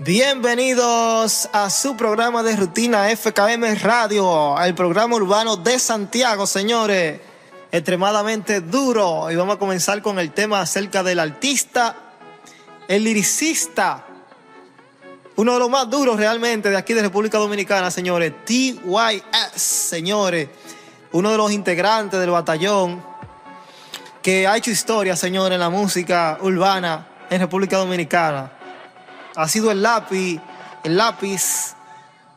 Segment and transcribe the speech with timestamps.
[0.00, 7.20] Bienvenidos a su programa de rutina FKM Radio, el programa urbano de Santiago, señores.
[7.72, 9.28] Extremadamente duro.
[9.28, 11.96] Y vamos a comenzar con el tema acerca del artista,
[12.86, 14.06] el liricista,
[15.34, 18.32] uno de los más duros realmente de aquí de República Dominicana, señores.
[18.44, 20.48] TYS, señores.
[21.10, 23.02] Uno de los integrantes del batallón
[24.22, 28.57] que ha hecho historia, señores, en la música urbana en República Dominicana
[29.38, 30.40] ha sido el lápiz,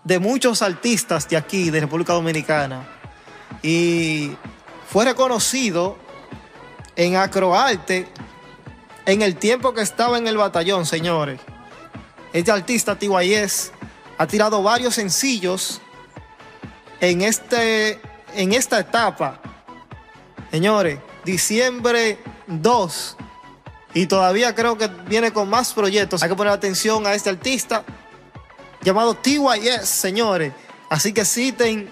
[0.03, 2.87] de muchos artistas de aquí, de República Dominicana.
[3.63, 4.33] Y
[4.87, 5.97] fue reconocido
[6.95, 8.07] en acroarte
[9.07, 11.41] en el tiempo que estaba en el batallón, señores.
[12.33, 13.71] Este artista TYS
[14.19, 15.81] ha tirado varios sencillos
[16.99, 17.99] en, este,
[18.35, 19.41] en esta etapa.
[20.51, 23.17] Señores, diciembre 2
[23.93, 26.23] y todavía creo que viene con más proyectos.
[26.23, 27.83] Hay que poner atención a este artista
[28.81, 30.53] llamado TYS, señores.
[30.89, 31.91] Así que citen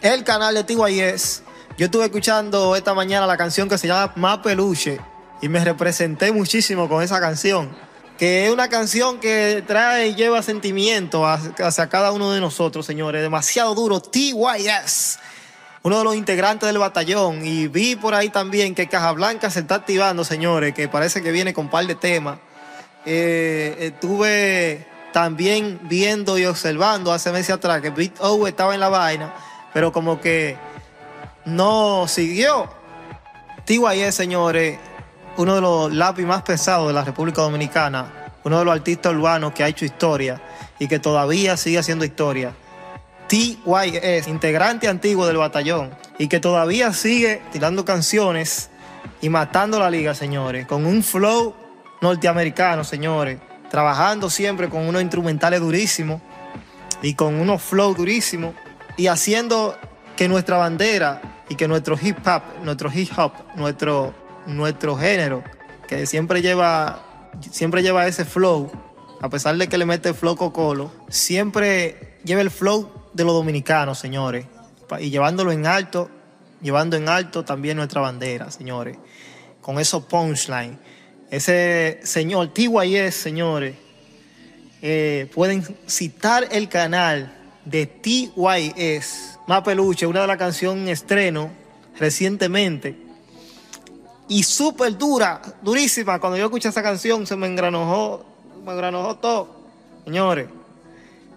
[0.00, 1.42] el canal de TYS.
[1.76, 5.00] Yo estuve escuchando esta mañana la canción que se llama Más Peluche
[5.40, 7.70] y me representé muchísimo con esa canción.
[8.18, 13.22] Que es una canción que trae y lleva sentimiento hacia cada uno de nosotros, señores.
[13.22, 14.00] Demasiado duro.
[14.00, 15.18] TYS
[15.82, 17.44] uno de los integrantes del batallón.
[17.44, 21.54] Y vi por ahí también que Blanca se está activando, señores, que parece que viene
[21.54, 22.38] con un par de temas.
[23.06, 28.88] Eh, estuve también viendo y observando hace meses atrás que Beat O estaba en la
[28.88, 29.34] vaina,
[29.72, 30.56] pero como que
[31.44, 32.68] no siguió.
[33.64, 34.78] TYE, señores,
[35.36, 39.52] uno de los lápiz más pesados de la República Dominicana, uno de los artistas urbanos
[39.52, 40.40] que ha hecho historia
[40.78, 42.52] y que todavía sigue haciendo historia.
[43.30, 48.70] TYS, integrante antiguo del batallón, y que todavía sigue tirando canciones
[49.20, 51.54] y matando la liga, señores, con un flow
[52.00, 53.38] norteamericano, señores,
[53.70, 56.20] trabajando siempre con unos instrumentales durísimos
[57.02, 58.52] y con unos flow durísimos
[58.96, 59.78] y haciendo
[60.16, 64.12] que nuestra bandera y que nuestro hip hop, nuestro hip hop, nuestro,
[64.46, 65.44] nuestro género,
[65.86, 68.72] que siempre lleva, siempre lleva ese flow,
[69.20, 73.98] a pesar de que le mete flow cocolo, siempre lleva el flow de los dominicanos,
[73.98, 74.46] señores,
[74.98, 76.10] y llevándolo en alto,
[76.60, 78.98] llevando en alto también nuestra bandera, señores,
[79.60, 80.78] con esos punchlines.
[81.30, 83.76] Ese señor TYS, señores,
[84.82, 91.50] eh, pueden citar el canal de TYS, Más Peluche, una de las canciones en estreno
[91.98, 92.96] recientemente.
[94.28, 96.18] Y súper dura, durísima.
[96.18, 98.24] Cuando yo escuché esa canción se me engranojó,
[98.64, 99.56] me engranojó todo,
[100.04, 100.48] señores.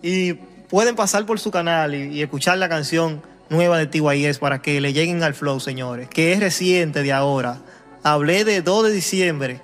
[0.01, 0.33] Y
[0.69, 4.93] pueden pasar por su canal y, escuchar la canción nueva de TYS para que le
[4.93, 7.59] lleguen al flow, señores, que es reciente de ahora.
[8.03, 9.61] Hablé de 2 de diciembre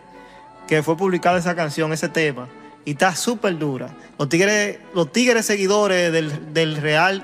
[0.68, 2.48] que fue publicada esa canción, ese tema,
[2.86, 3.90] y está súper dura.
[4.20, 7.24] Los tigres, los tigres seguidores del, del real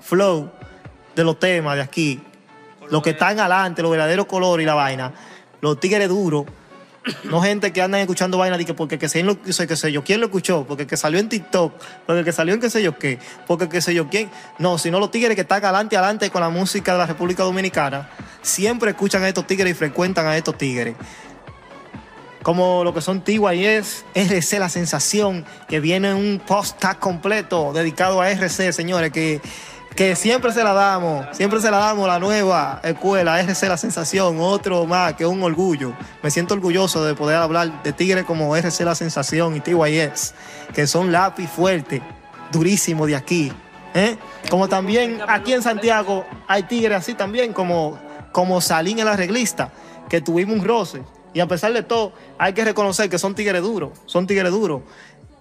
[0.00, 0.50] flow
[1.14, 2.22] de los temas de aquí,
[2.90, 5.12] los que están adelante, los verdaderos colores y la vaina,
[5.60, 6.46] los tigres duros
[7.24, 9.22] no gente que andan escuchando vaina que porque que sé,
[9.92, 11.72] yo quién lo escuchó, porque que salió en TikTok,
[12.06, 14.30] porque que salió en qué sé yo qué, porque que sé yo quién.
[14.58, 18.10] No, sino los tigres que están adelante adelante con la música de la República Dominicana,
[18.42, 20.94] siempre escuchan a estos tigres y frecuentan a estos tigres.
[22.42, 28.30] Como lo que son TYS, RC La Sensación, que viene un post-tag completo dedicado a
[28.30, 29.40] RC, señores, que
[29.94, 34.38] que siempre se la damos, siempre se la damos la nueva escuela, RC La Sensación,
[34.40, 35.92] otro más que un orgullo.
[36.22, 40.34] Me siento orgulloso de poder hablar de Tigres como RC La Sensación y TYS,
[40.74, 42.02] que son lápiz fuerte,
[42.50, 43.52] durísimo de aquí.
[43.94, 44.16] ¿eh?
[44.48, 47.98] Como también aquí en Santiago hay tigres así también, como,
[48.32, 49.72] como Salín el arreglista,
[50.08, 51.02] que tuvimos un roce.
[51.34, 54.82] Y a pesar de todo, hay que reconocer que son tigres duros, son tigres duros.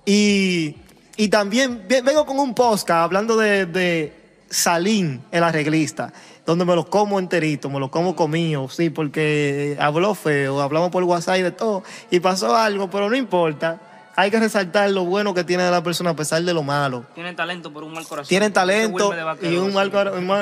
[0.05, 0.77] Y,
[1.15, 4.20] y también vengo con un podcast hablando de
[4.51, 6.13] Salín, el arreglista,
[6.45, 11.03] donde me lo como enterito, me lo como comido, sí, porque habló feo, hablamos por
[11.03, 13.79] WhatsApp y de todo, y pasó algo, pero no importa.
[14.15, 17.05] Hay que resaltar lo bueno que tiene la persona a pesar de lo malo.
[17.15, 18.27] Tienen talento, por un mal corazón.
[18.27, 19.89] Tienen talento y un mal,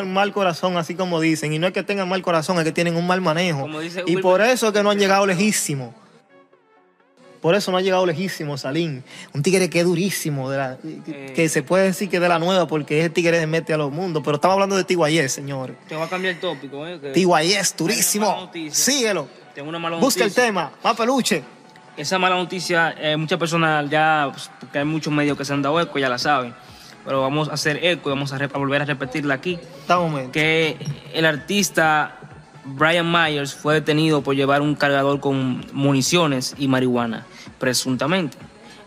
[0.07, 1.53] mal, corazón, así como dicen.
[1.53, 3.67] Y no es que tengan mal corazón, es que tienen un mal manejo.
[4.07, 5.93] y por eso es que no han llegado lejísimo.
[7.41, 9.03] Por eso no ha llegado lejísimo Salín.
[9.33, 11.33] Un tigre que es durísimo, eh.
[11.35, 13.73] que se puede decir que es de la nueva porque es el tigre de mete
[13.73, 14.21] a los mundos.
[14.23, 15.77] Pero estamos hablando de TYS, señores.
[15.87, 16.99] Te va a cambiar el tópico, ¿eh?
[17.13, 18.51] TYS, durísimo.
[18.71, 19.27] Síguelo.
[19.55, 21.43] Tengo una mala Busca el tema, más peluche.
[21.97, 25.61] Esa mala noticia, eh, muchas personas ya, pues, porque hay muchos medios que se han
[25.61, 26.53] dado eco, ya la saben.
[27.03, 29.59] Pero vamos a hacer eco y vamos a, a volver a repetirla aquí.
[30.31, 30.77] Que
[31.13, 32.18] el artista
[32.75, 37.25] Brian Myers fue detenido por llevar un cargador con municiones y marihuana,
[37.57, 38.37] presuntamente.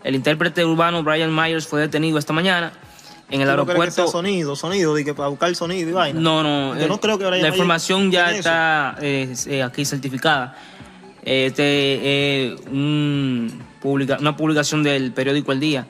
[0.03, 2.73] El intérprete urbano Brian Myers fue detenido esta mañana
[3.29, 4.03] en el aeropuerto.
[4.03, 6.19] No sonido, sonido, que para buscar sonido y vaina.
[6.19, 6.79] No, no.
[6.79, 10.55] Yo no creo que La información ya está eh, aquí certificada.
[11.23, 15.87] Este, una publicación del periódico El Día.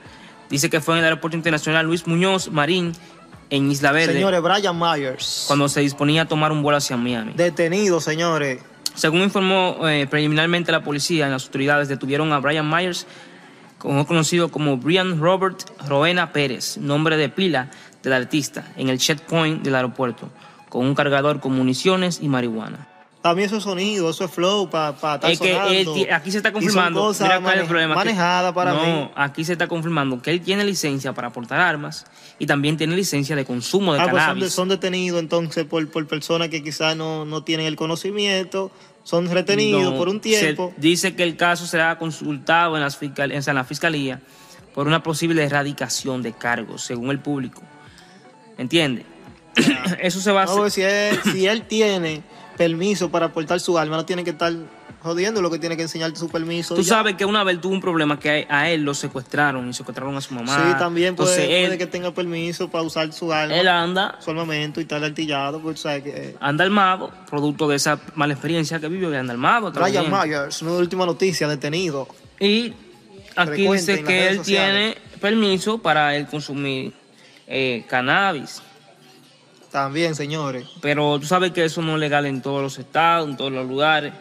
[0.49, 2.93] Dice que fue en el aeropuerto internacional Luis Muñoz Marín
[3.53, 4.13] en Isla Verde.
[4.13, 5.45] Señores, Brian Myers.
[5.45, 7.33] Cuando se disponía a tomar un vuelo hacia Miami.
[7.35, 8.59] Detenido, señores.
[8.95, 13.05] Según informó eh, preliminarmente la policía, las autoridades detuvieron a Brian Myers,
[13.77, 17.69] conocido como Brian Robert Roena Pérez, nombre de pila
[18.01, 20.29] del artista, en el checkpoint del aeropuerto,
[20.69, 22.87] con un cargador con municiones y marihuana.
[23.23, 26.51] También eso es sonido, eso es flow para pa estar es que aquí se está
[26.51, 27.15] confirmando.
[27.21, 27.95] Mira cuál el problema.
[27.95, 32.05] Manejada para no, aquí se está confirmando que él tiene licencia para portar armas
[32.37, 34.51] y también tiene licencia de consumo de ah, pues cannabis.
[34.51, 38.71] son, detenidos entonces por, por personas que quizás no, no tienen el conocimiento
[39.05, 40.73] son retenidos por un tiempo.
[40.75, 44.19] dice que el caso será consultado en, las en la fiscalía
[44.75, 47.61] por una posible erradicación de cargos, según el público.
[48.57, 49.05] ¿Entiende?
[50.01, 51.21] Eso se va a hacer.
[51.21, 52.21] Si, si él tiene
[52.57, 54.53] permiso para aportar su alma, no tiene que estar
[55.03, 56.75] jodiendo lo que tiene que enseñar su permiso.
[56.75, 60.15] Tú sabes que una vez tuvo un problema que a él lo secuestraron y secuestraron
[60.15, 60.55] a su mamá.
[60.55, 63.55] Sí, también puede, que tenga permiso para usar su alma.
[63.55, 64.17] Él anda.
[64.19, 66.09] Su armamento y tal artillado, pues sabes que...
[66.09, 66.35] Eh.
[66.39, 69.71] Anda armado, producto de esa mala experiencia que vivió y anda armado.
[69.71, 72.07] Ryan Myers, una última noticia, detenido.
[72.39, 72.73] Y
[73.35, 76.93] aquí dice que él tiene permiso para él consumir
[77.47, 78.61] eh, cannabis.
[79.73, 80.67] También, señores.
[80.81, 83.67] Pero tú sabes que eso no es legal en todos los estados, en todos los
[83.67, 84.13] lugares.